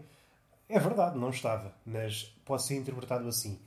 É 0.69 0.79
verdade, 0.79 1.19
não 1.19 1.31
estava, 1.31 1.75
mas 1.85 2.35
pode 2.45 2.62
ser 2.62 2.76
interpretado 2.76 3.29
assim. 3.29 3.59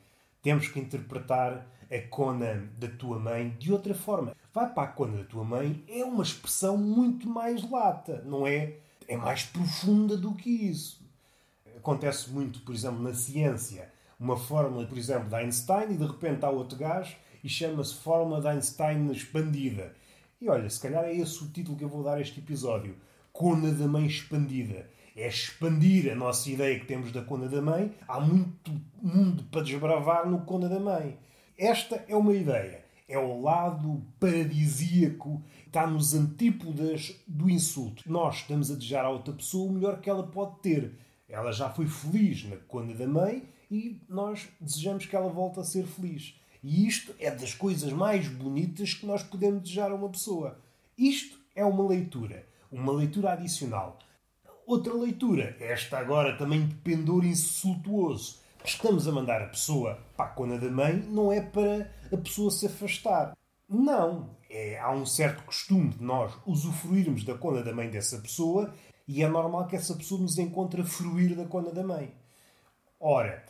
Temos 0.42 0.68
que 0.68 0.80
interpretar 0.80 1.68
a 1.92 2.08
cona 2.10 2.70
da 2.78 2.88
tua 2.88 3.20
mãe 3.20 3.56
de 3.60 3.72
outra 3.72 3.94
forma. 3.94 4.36
Vai 4.54 4.74
para 4.74 4.84
a 4.84 4.92
cona 4.92 5.18
da 5.18 5.24
tua 5.24 5.44
mãe 5.44 5.84
é 5.88 6.04
uma 6.04 6.24
expressão 6.24 6.78
muito 6.78 7.30
mais 7.30 7.70
lata, 7.70 8.22
não 8.26 8.48
é? 8.48 8.78
É 9.08 9.16
mais 9.16 9.44
profunda 9.44 10.18
do 10.18 10.34
que 10.34 10.50
isso. 10.50 11.06
Acontece 11.78 12.30
muito, 12.32 12.62
por 12.62 12.74
exemplo, 12.74 13.02
na 13.02 13.14
ciência. 13.14 13.92
Uma 14.20 14.38
fórmula, 14.38 14.88
por 14.88 14.98
exemplo, 14.98 15.30
de 15.30 15.36
Einstein 15.36 15.92
e 15.92 15.98
de 15.98 16.06
repente 16.06 16.44
há 16.44 16.50
outro 16.50 16.78
gajo 16.78 17.16
e 17.44 17.50
chama-se 17.50 17.96
Fórmula 17.96 18.42
de 18.42 18.48
Einstein 18.48 19.12
expandida. 19.12 19.94
E 20.42 20.50
olha, 20.50 20.70
se 20.70 20.80
calhar 20.80 21.04
é 21.04 21.14
esse 21.14 21.44
o 21.44 21.48
título 21.50 21.78
que 21.78 21.84
eu 21.84 21.90
vou 21.90 22.04
dar 22.04 22.16
a 22.16 22.22
este 22.22 22.40
episódio. 22.40 22.96
Cona 23.32 23.72
da 23.72 23.88
Mãe 23.88 24.06
Expandida. 24.06 24.90
É 25.16 25.28
expandir 25.28 26.12
a 26.12 26.16
nossa 26.16 26.50
ideia 26.50 26.80
que 26.80 26.86
temos 26.86 27.12
da 27.12 27.22
Cona 27.22 27.48
da 27.48 27.62
Mãe. 27.62 27.94
Há 28.08 28.20
muito 28.20 28.72
mundo 29.02 29.44
para 29.52 29.62
desbravar 29.62 30.28
no 30.28 30.42
Cona 30.42 30.68
da 30.68 30.80
Mãe. 30.80 31.18
Esta 31.58 32.04
é 32.08 32.16
uma 32.16 32.34
ideia. 32.34 32.84
É 33.08 33.18
o 33.18 33.42
lado 33.42 34.02
paradisíaco, 34.20 35.42
está 35.76 35.86
nos 35.86 36.14
antípodas 36.14 37.22
do 37.28 37.50
insulto. 37.50 38.02
Nós 38.10 38.38
estamos 38.38 38.72
a 38.72 38.76
desejar 38.76 39.04
à 39.04 39.10
outra 39.10 39.34
pessoa 39.34 39.70
o 39.70 39.74
melhor 39.74 40.00
que 40.00 40.10
ela 40.10 40.26
pode 40.26 40.60
ter. 40.60 40.94
Ela 41.28 41.52
já 41.52 41.70
foi 41.70 41.86
feliz 41.86 42.46
na 42.46 42.56
Cona 42.56 42.94
da 42.94 43.06
Mãe 43.06 43.44
e 43.70 44.00
nós 44.08 44.48
desejamos 44.62 45.06
que 45.06 45.14
ela 45.14 45.28
volte 45.28 45.60
a 45.60 45.66
ser 45.66 45.86
feliz. 45.86 46.34
E 46.64 46.88
isto 46.88 47.14
é 47.20 47.30
das 47.30 47.54
coisas 47.54 47.92
mais 47.92 48.26
bonitas 48.26 48.94
que 48.94 49.06
nós 49.06 49.22
podemos 49.22 49.64
desejar 49.64 49.92
a 49.92 49.96
uma 49.96 50.08
pessoa. 50.08 50.58
Isto 50.98 51.38
é 51.54 51.66
uma 51.66 51.86
leitura, 51.86 52.48
uma 52.72 52.94
leitura 52.94 53.34
adicional. 53.34 54.00
Outra 54.66 54.94
leitura, 54.94 55.58
esta 55.60 55.98
agora 55.98 56.38
também 56.38 56.66
de 56.66 56.76
pendor 56.76 57.26
insultuoso. 57.26 58.40
Estamos 58.64 59.10
a 59.10 59.12
mandar 59.12 59.42
a 59.42 59.48
pessoa 59.48 60.00
para 60.16 60.26
a 60.26 60.30
cona 60.30 60.58
da 60.58 60.72
mãe, 60.72 60.94
não 61.10 61.34
é 61.34 61.42
para 61.42 61.92
a 62.14 62.18
pessoa 62.18 62.50
se 62.50 62.66
afastar. 62.66 63.36
Não. 63.68 64.30
É, 64.58 64.80
há 64.80 64.90
um 64.90 65.06
certo 65.06 65.44
costume 65.44 65.90
de 65.90 66.02
nós 66.02 66.34
usufruirmos 66.46 67.26
da 67.26 67.38
cona 67.38 67.62
da 67.62 67.74
mãe 67.74 67.90
dessa 67.90 68.18
pessoa 68.20 68.74
e 69.06 69.22
é 69.22 69.28
normal 69.28 69.68
que 69.68 69.76
essa 69.76 69.94
pessoa 69.94 70.22
nos 70.22 70.38
encontre 70.38 70.80
a 70.80 70.86
fruir 70.86 71.36
da 71.36 71.44
cona 71.44 71.74
da 71.74 71.84
mãe. 71.84 72.14
Ora, 72.98 73.44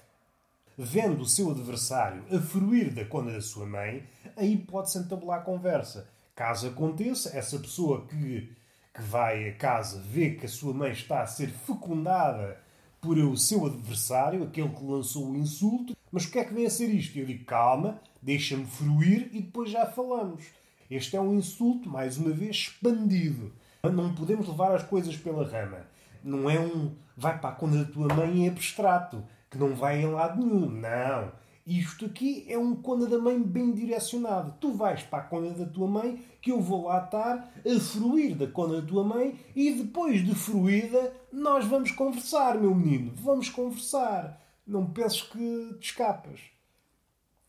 vendo 0.75 1.21
o 1.21 1.27
seu 1.27 1.51
adversário 1.51 2.23
a 2.35 2.41
fruir 2.41 2.91
da 2.91 3.05
conta 3.05 3.31
da 3.31 3.39
sua 3.39 3.67
mãe, 3.67 4.03
aí 4.35 4.57
pode-se 4.57 4.97
entabular 4.97 5.41
a 5.41 5.43
conversa. 5.43 6.09
Caso 6.33 6.69
aconteça, 6.69 7.37
essa 7.37 7.59
pessoa 7.59 8.07
que, 8.07 8.51
que 8.91 9.01
vai 9.03 9.49
a 9.49 9.55
casa 9.55 10.01
vê 10.01 10.31
que 10.31 10.47
a 10.47 10.49
sua 10.49 10.73
mãe 10.73 10.91
está 10.91 11.21
a 11.21 11.27
ser 11.27 11.51
fecundada 11.51 12.59
por 12.99 13.15
o 13.19 13.37
seu 13.37 13.67
adversário, 13.67 14.43
aquele 14.43 14.69
que 14.69 14.83
lançou 14.83 15.29
o 15.29 15.37
insulto, 15.37 15.95
mas 16.11 16.25
o 16.25 16.31
que 16.31 16.39
é 16.39 16.45
que 16.45 16.53
vem 16.55 16.65
a 16.65 16.69
ser 16.71 16.89
isto? 16.89 17.15
Eu 17.19 17.27
digo, 17.27 17.45
calma, 17.45 18.01
deixa-me 18.23 18.65
fruir 18.65 19.29
e 19.31 19.39
depois 19.43 19.69
já 19.69 19.85
falamos. 19.85 20.64
Este 20.89 21.15
é 21.15 21.21
um 21.21 21.33
insulto, 21.33 21.89
mais 21.89 22.17
uma 22.17 22.31
vez, 22.31 22.55
expandido. 22.57 23.51
Não 23.83 24.13
podemos 24.13 24.47
levar 24.47 24.73
as 24.75 24.83
coisas 24.83 25.15
pela 25.15 25.47
rama. 25.47 25.85
Não 26.23 26.49
é 26.49 26.59
um 26.59 26.91
vai 27.15 27.39
para 27.39 27.51
a 27.51 27.53
conta 27.53 27.77
da 27.83 27.91
tua 27.91 28.13
mãe 28.13 28.39
em 28.39 28.49
abstrato 28.49 29.23
que 29.49 29.57
não 29.57 29.73
vai 29.73 30.01
em 30.01 30.07
lado 30.07 30.43
nenhum. 30.43 30.69
Não. 30.69 31.31
Isto 31.65 32.05
aqui 32.05 32.45
é 32.47 32.57
um 32.57 32.75
conda 32.75 33.07
da 33.07 33.17
mãe 33.17 33.41
bem 33.41 33.71
direcionado. 33.71 34.53
Tu 34.59 34.71
vais 34.73 35.01
para 35.01 35.19
a 35.19 35.25
conda 35.25 35.51
da 35.51 35.65
tua 35.65 35.87
mãe, 35.87 36.23
que 36.39 36.51
eu 36.51 36.61
vou 36.61 36.85
lá 36.85 37.03
estar 37.03 37.51
a 37.65 37.79
fruir 37.79 38.35
da 38.35 38.45
conda 38.45 38.81
da 38.81 38.87
tua 38.87 39.03
mãe, 39.03 39.39
e 39.55 39.71
depois 39.71 40.23
de 40.23 40.35
fruída, 40.35 41.11
nós 41.31 41.65
vamos 41.65 41.91
conversar, 41.91 42.55
meu 42.55 42.75
menino. 42.75 43.13
Vamos 43.15 43.49
conversar. 43.49 44.39
Não 44.67 44.85
penses 44.85 45.23
que 45.23 45.75
te 45.79 45.89
escapas. 45.89 46.39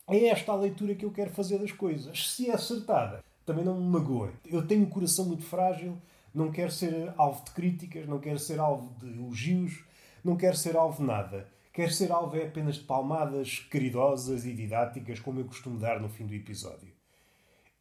É 0.07 0.27
esta 0.27 0.51
a 0.51 0.55
leitura 0.55 0.95
que 0.95 1.05
eu 1.05 1.11
quero 1.11 1.29
fazer 1.29 1.59
das 1.59 1.71
coisas. 1.71 2.31
Se 2.31 2.49
é 2.49 2.53
acertada, 2.55 3.23
também 3.47 3.65
não 3.65 3.81
me 3.81 3.89
magoe. 3.89 4.29
Eu 4.45 4.67
tenho 4.67 4.83
um 4.83 4.89
coração 4.89 5.25
muito 5.25 5.43
frágil, 5.43 5.97
não 6.31 6.51
quero 6.51 6.71
ser 6.71 7.11
alvo 7.17 7.43
de 7.43 7.51
críticas, 7.51 8.07
não 8.07 8.19
quero 8.19 8.37
ser 8.37 8.59
alvo 8.59 8.93
de 8.99 9.11
elogios, 9.11 9.83
não 10.23 10.37
quero 10.37 10.55
ser 10.55 10.77
alvo 10.77 10.97
de 10.97 11.07
nada 11.07 11.57
quer 11.77 11.91
ser 11.91 12.11
alvo 12.11 12.35
é 12.35 12.47
apenas 12.47 12.77
de 12.77 12.85
palmadas 12.85 13.59
caridosas 13.69 14.47
e 14.47 14.53
didáticas, 14.55 15.19
como 15.19 15.39
eu 15.39 15.45
costumo 15.45 15.77
dar 15.77 15.99
no 15.99 16.09
fim 16.09 16.25
do 16.25 16.33
episódio. 16.33 16.91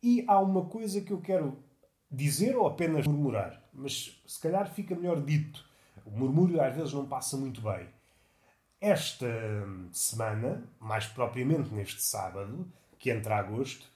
E 0.02 0.22
há 0.28 0.38
uma 0.38 0.66
coisa 0.66 1.00
que 1.00 1.14
eu 1.14 1.18
quero 1.18 1.58
dizer 2.10 2.54
ou 2.58 2.66
apenas 2.66 3.06
murmurar, 3.06 3.66
mas 3.72 4.22
se 4.26 4.38
calhar 4.38 4.70
fica 4.70 4.94
melhor 4.94 5.22
dito. 5.22 5.64
O 6.04 6.10
murmúrio 6.10 6.60
às 6.60 6.76
vezes 6.76 6.92
não 6.92 7.06
passa 7.06 7.38
muito 7.38 7.62
bem. 7.62 7.88
Esta 8.78 9.26
semana, 9.90 10.62
mais 10.78 11.06
propriamente 11.06 11.72
neste 11.72 12.02
sábado, 12.02 12.70
que 12.98 13.10
entra 13.10 13.38
agosto, 13.38 13.90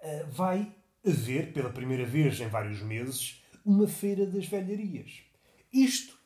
eh, 0.00 0.24
vai 0.28 0.74
haver, 1.06 1.52
pela 1.52 1.70
primeira 1.70 2.04
vez 2.04 2.40
em 2.40 2.48
vários 2.48 2.82
meses, 2.82 3.42
uma 3.64 3.86
feira 3.86 4.26
das 4.26 4.46
velharias. 4.46 5.20
Isto 5.72 6.16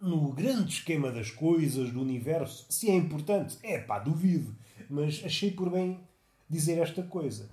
no 0.00 0.32
grande 0.32 0.74
esquema 0.74 1.10
das 1.10 1.30
coisas, 1.30 1.90
do 1.90 2.00
universo, 2.00 2.66
se 2.68 2.90
é 2.90 2.94
importante, 2.94 3.56
é 3.62 3.78
pá, 3.78 3.98
duvido. 3.98 4.54
Mas 4.88 5.22
achei 5.24 5.50
por 5.50 5.70
bem 5.70 6.00
dizer 6.48 6.78
esta 6.78 7.02
coisa. 7.02 7.48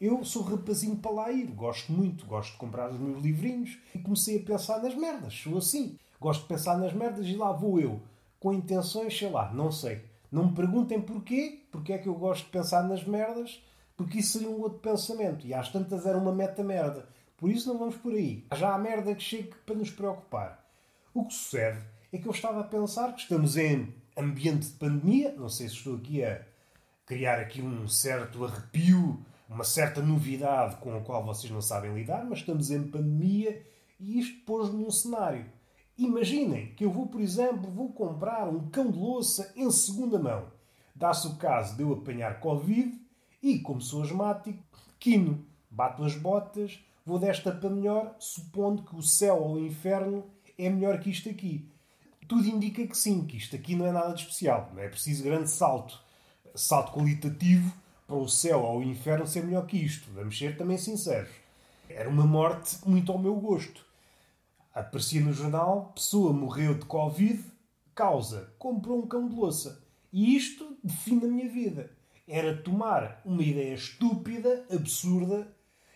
Eu 0.00 0.24
sou 0.24 0.42
rapazinho 0.42 1.00
ir, 1.32 1.46
gosto 1.52 1.90
muito, 1.92 2.26
gosto 2.26 2.52
de 2.52 2.58
comprar 2.58 2.90
os 2.90 3.00
meus 3.00 3.22
livrinhos 3.22 3.78
e 3.94 3.98
comecei 3.98 4.38
a 4.38 4.42
pensar 4.42 4.82
nas 4.82 4.94
merdas, 4.94 5.34
sou 5.34 5.56
assim. 5.56 5.98
Gosto 6.20 6.42
de 6.42 6.48
pensar 6.48 6.76
nas 6.78 6.92
merdas 6.92 7.26
e 7.26 7.34
lá 7.34 7.52
vou 7.52 7.80
eu, 7.80 8.02
com 8.38 8.52
intenções, 8.52 9.16
sei 9.16 9.30
lá, 9.30 9.52
não 9.52 9.70
sei. 9.70 10.04
Não 10.30 10.46
me 10.46 10.54
perguntem 10.54 11.00
porquê, 11.00 11.62
porque 11.70 11.92
é 11.92 11.98
que 11.98 12.08
eu 12.08 12.14
gosto 12.14 12.44
de 12.44 12.50
pensar 12.50 12.82
nas 12.82 13.04
merdas, 13.04 13.62
porque 13.96 14.18
isso 14.18 14.34
seria 14.34 14.50
um 14.50 14.60
outro 14.60 14.78
pensamento. 14.78 15.46
E 15.46 15.54
às 15.54 15.70
tantas 15.70 16.06
era 16.06 16.18
uma 16.18 16.32
meta-merda. 16.32 17.08
Por 17.36 17.50
isso 17.50 17.68
não 17.68 17.78
vamos 17.78 17.96
por 17.96 18.12
aí. 18.12 18.44
Já 18.54 18.74
há 18.74 18.78
merda 18.78 19.14
que 19.14 19.22
chegue 19.22 19.52
para 19.64 19.74
nos 19.74 19.90
preocupar. 19.90 20.64
O 21.14 21.24
que 21.24 21.34
sucede 21.34 21.82
é 22.12 22.18
que 22.18 22.26
eu 22.26 22.32
estava 22.32 22.60
a 22.60 22.64
pensar 22.64 23.14
que 23.14 23.20
estamos 23.20 23.56
em 23.56 23.94
ambiente 24.16 24.66
de 24.66 24.72
pandemia, 24.74 25.32
não 25.32 25.48
sei 25.48 25.68
se 25.68 25.74
estou 25.74 25.96
aqui 25.96 26.24
a 26.24 26.42
criar 27.04 27.38
aqui 27.38 27.60
um 27.60 27.86
certo 27.86 28.44
arrepio, 28.44 29.20
uma 29.48 29.64
certa 29.64 30.02
novidade 30.02 30.76
com 30.76 30.96
a 30.96 31.00
qual 31.00 31.24
vocês 31.24 31.52
não 31.52 31.62
sabem 31.62 31.94
lidar, 31.94 32.24
mas 32.24 32.38
estamos 32.38 32.70
em 32.70 32.82
pandemia 32.82 33.62
e 34.00 34.18
isto 34.18 34.44
pôs-me 34.44 34.82
num 34.82 34.90
cenário. 34.90 35.46
Imaginem 35.96 36.74
que 36.74 36.84
eu 36.84 36.90
vou, 36.90 37.06
por 37.06 37.20
exemplo, 37.20 37.70
vou 37.70 37.92
comprar 37.92 38.48
um 38.48 38.68
cão 38.68 38.90
de 38.90 38.98
louça 38.98 39.52
em 39.56 39.70
segunda 39.70 40.18
mão. 40.18 40.46
Dá-se 40.94 41.26
o 41.26 41.36
caso 41.36 41.76
de 41.76 41.82
eu 41.82 41.92
apanhar 41.92 42.40
Covid 42.40 42.98
e, 43.42 43.58
como 43.58 43.80
sou 43.80 44.02
asmático, 44.02 44.62
quino, 44.98 45.44
bato 45.70 46.04
as 46.04 46.16
botas, 46.16 46.78
vou 47.04 47.18
desta 47.18 47.52
para 47.52 47.70
melhor, 47.70 48.14
supondo 48.18 48.82
que 48.82 48.96
o 48.96 49.02
céu 49.02 49.42
ou 49.42 49.54
o 49.54 49.66
inferno 49.66 50.24
é 50.58 50.68
melhor 50.68 50.98
que 51.00 51.10
isto 51.10 51.28
aqui. 51.28 51.70
Tudo 52.28 52.48
indica 52.48 52.84
que 52.84 52.98
sim, 52.98 53.24
que 53.24 53.36
isto 53.36 53.54
aqui 53.54 53.76
não 53.76 53.86
é 53.86 53.92
nada 53.92 54.12
de 54.12 54.22
especial. 54.22 54.70
Não 54.74 54.82
é 54.82 54.88
preciso 54.88 55.22
grande 55.22 55.48
salto. 55.48 56.00
Salto 56.54 56.92
qualitativo 56.92 57.72
para 58.06 58.16
o 58.16 58.28
céu 58.28 58.62
ou 58.62 58.78
o 58.78 58.82
inferno 58.82 59.26
ser 59.26 59.44
melhor 59.44 59.66
que 59.66 59.76
isto. 59.76 60.10
Vamos 60.12 60.36
ser 60.36 60.56
também 60.56 60.76
sinceros. 60.76 61.30
Era 61.88 62.08
uma 62.08 62.26
morte 62.26 62.78
muito 62.84 63.12
ao 63.12 63.18
meu 63.18 63.36
gosto. 63.36 63.84
Aparecia 64.74 65.20
no 65.20 65.32
jornal, 65.32 65.92
pessoa 65.94 66.32
morreu 66.32 66.74
de 66.74 66.84
Covid, 66.84 67.42
causa, 67.94 68.52
comprou 68.58 68.98
um 68.98 69.06
cão 69.06 69.28
de 69.28 69.34
louça. 69.34 69.82
E 70.12 70.36
isto 70.36 70.76
define 70.82 71.24
a 71.24 71.28
minha 71.28 71.48
vida. 71.48 71.95
Era 72.26 72.56
tomar 72.56 73.20
uma 73.24 73.42
ideia 73.42 73.74
estúpida, 73.74 74.64
absurda, 74.70 75.46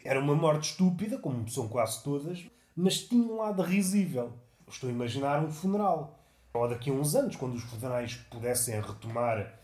era 0.04 0.20
uma 0.20 0.34
morte 0.34 0.70
estúpida, 0.70 1.18
como 1.18 1.48
são 1.48 1.68
quase 1.68 2.02
todas, 2.02 2.46
mas 2.74 3.02
tinha 3.02 3.22
um 3.22 3.36
lado 3.36 3.62
risível. 3.62 4.32
Estou 4.68 4.88
a 4.88 4.92
imaginar 4.92 5.42
um 5.42 5.50
funeral. 5.50 6.18
Ou 6.54 6.68
daqui 6.68 6.90
a 6.90 6.92
uns 6.92 7.14
anos, 7.14 7.36
quando 7.36 7.54
os 7.54 7.62
funerais 7.64 8.14
pudessem 8.30 8.80
retomar 8.80 9.60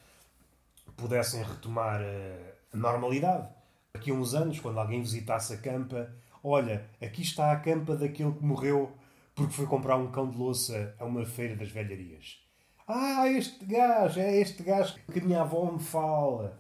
pudessem 0.97 1.43
retomar 1.43 2.01
eh, 2.01 2.55
a 2.73 2.77
normalidade. 2.77 3.49
Daqui 3.95 4.11
a 4.11 4.15
uns 4.15 4.35
anos, 4.35 4.59
quando 4.61 4.79
alguém 4.79 5.03
visitasse 5.03 5.53
a 5.53 5.59
campa, 5.59 6.11
olha, 6.43 6.89
aqui 7.01 7.23
está 7.23 7.53
a 7.53 7.61
campa 7.61 7.97
daquele 7.97 8.33
que 8.33 8.45
morreu 8.45 8.93
porque 9.35 9.53
foi 9.53 9.67
comprar 9.67 9.97
um 9.97 10.11
cão 10.11 10.31
de 10.31 10.39
louça 10.39 10.95
a 10.99 11.05
uma 11.05 11.25
feira 11.27 11.55
das 11.55 11.71
velharias. 11.71 12.41
Ah, 12.87 13.29
este 13.29 13.65
gajo, 13.65 14.21
é 14.21 14.37
este 14.37 14.63
gajo 14.63 14.95
que 15.13 15.19
a 15.19 15.23
minha 15.23 15.41
avó 15.41 15.71
me 15.73 15.81
fala. 15.81 16.57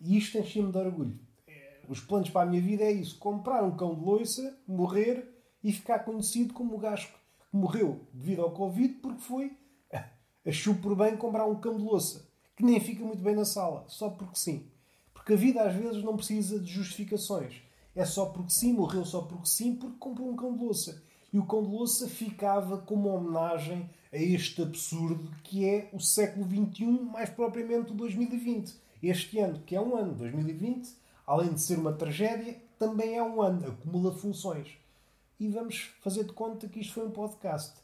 E 0.00 0.16
isto 0.16 0.38
enchia-me 0.38 0.70
de 0.70 0.78
orgulho. 0.78 1.18
Os 1.88 2.00
planos 2.00 2.30
para 2.30 2.42
a 2.42 2.46
minha 2.46 2.62
vida 2.62 2.84
é 2.84 2.92
isso: 2.92 3.18
comprar 3.18 3.64
um 3.64 3.76
cão 3.76 3.94
de 3.94 4.00
louça, 4.00 4.56
morrer 4.68 5.28
e 5.64 5.72
ficar 5.72 6.00
conhecido 6.00 6.54
como 6.54 6.76
o 6.76 6.78
gajo 6.78 7.08
que 7.08 7.56
morreu 7.56 8.06
devido 8.12 8.42
ao 8.42 8.52
Covid 8.52 8.94
porque 8.94 9.20
foi, 9.20 9.56
achou 10.46 10.76
por 10.76 10.94
bem 10.94 11.16
comprar 11.16 11.44
um 11.44 11.56
cão 11.56 11.76
de 11.76 11.82
louça 11.82 12.24
que 12.56 12.62
nem 12.62 12.78
fica 12.78 13.04
muito 13.04 13.22
bem 13.22 13.34
na 13.34 13.44
sala, 13.44 13.84
só 13.88 14.10
porque 14.10 14.38
sim. 14.38 14.68
Porque 15.12 15.32
a 15.32 15.36
vida 15.36 15.62
às 15.62 15.74
vezes 15.74 16.04
não 16.04 16.16
precisa 16.16 16.58
de 16.60 16.70
justificações. 16.70 17.62
É 17.96 18.04
só 18.04 18.26
porque 18.26 18.52
sim, 18.52 18.72
morreu 18.72 19.04
só 19.04 19.22
porque 19.22 19.48
sim, 19.48 19.74
porque 19.74 19.96
comprou 19.98 20.28
um 20.28 20.36
cão 20.36 20.52
de 20.52 20.62
louça. 20.62 21.02
E 21.34 21.38
o 21.38 21.44
cão 21.44 21.64
de 21.64 21.68
louça 21.68 22.08
ficava 22.08 22.78
como 22.78 23.08
homenagem 23.08 23.90
a 24.12 24.16
este 24.16 24.62
absurdo 24.62 25.28
que 25.42 25.68
é 25.68 25.90
o 25.92 25.98
século 25.98 26.46
XXI, 26.46 26.86
mais 27.10 27.28
propriamente 27.28 27.90
o 27.90 27.96
2020. 27.96 28.72
Este 29.02 29.40
ano, 29.40 29.58
que 29.66 29.74
é 29.74 29.80
um 29.80 29.96
ano, 29.96 30.14
2020, 30.14 30.94
além 31.26 31.52
de 31.52 31.60
ser 31.60 31.76
uma 31.76 31.92
tragédia, 31.92 32.56
também 32.78 33.16
é 33.16 33.22
um 33.24 33.42
ano, 33.42 33.66
acumula 33.66 34.14
funções. 34.14 34.78
E 35.40 35.48
vamos 35.48 35.90
fazer 36.00 36.22
de 36.22 36.32
conta 36.32 36.68
que 36.68 36.78
isto 36.78 36.94
foi 36.94 37.04
um 37.04 37.10
podcast. 37.10 37.80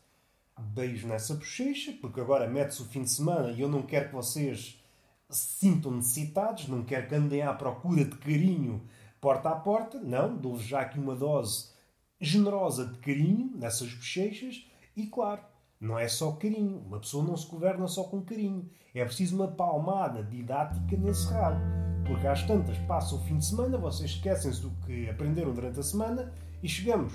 Beijo 0.56 1.08
nessa 1.08 1.34
bochecha, 1.34 1.92
porque 2.00 2.20
agora 2.20 2.48
mete-se 2.48 2.82
o 2.82 2.86
fim 2.86 3.02
de 3.02 3.10
semana 3.10 3.50
e 3.50 3.62
eu 3.62 3.68
não 3.68 3.82
quero 3.82 4.10
que 4.10 4.14
vocês 4.14 4.80
se 5.28 5.58
sintam 5.58 5.90
necessitados, 5.90 6.68
não 6.68 6.84
quero 6.84 7.08
que 7.08 7.16
andem 7.16 7.42
à 7.42 7.52
procura 7.52 8.04
de 8.04 8.16
carinho 8.16 8.80
porta 9.20 9.48
a 9.48 9.56
porta. 9.56 9.98
Não, 9.98 10.36
dou-vos 10.36 10.62
já 10.62 10.82
aqui 10.82 11.00
uma 11.00 11.16
dose 11.16 11.79
generosa 12.20 12.86
de 12.86 12.98
carinho 12.98 13.50
nessas 13.56 13.92
bochechas 13.94 14.66
e, 14.96 15.06
claro, 15.06 15.40
não 15.80 15.98
é 15.98 16.06
só 16.06 16.32
carinho. 16.32 16.78
Uma 16.86 17.00
pessoa 17.00 17.24
não 17.24 17.36
se 17.36 17.46
governa 17.46 17.88
só 17.88 18.04
com 18.04 18.20
carinho. 18.20 18.68
É 18.94 19.04
preciso 19.04 19.36
uma 19.36 19.48
palmada 19.48 20.22
didática 20.22 20.96
nesse 20.96 21.26
rabo. 21.28 21.60
Porque 22.06 22.26
às 22.26 22.42
tantas 22.42 22.76
passa 22.78 23.14
o 23.14 23.20
fim 23.20 23.38
de 23.38 23.46
semana, 23.46 23.78
vocês 23.78 24.10
esquecem-se 24.10 24.60
do 24.60 24.70
que 24.84 25.08
aprenderam 25.08 25.54
durante 25.54 25.80
a 25.80 25.82
semana 25.82 26.32
e 26.62 26.68
chegamos. 26.68 27.14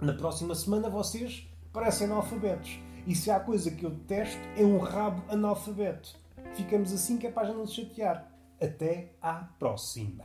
Na 0.00 0.12
próxima 0.12 0.54
semana 0.54 0.90
vocês 0.90 1.48
parecem 1.72 2.08
analfabetos. 2.08 2.78
E 3.06 3.14
se 3.14 3.30
há 3.30 3.40
coisa 3.40 3.70
que 3.70 3.86
eu 3.86 3.90
detesto 3.90 4.40
é 4.56 4.64
um 4.64 4.78
rabo 4.78 5.22
analfabeto. 5.32 6.14
Ficamos 6.54 6.92
assim 6.92 7.16
que 7.16 7.26
é 7.26 7.30
para 7.30 7.54
não 7.54 7.66
se 7.66 7.76
chatear. 7.76 8.30
Até 8.60 9.14
à 9.20 9.34
próxima. 9.58 10.24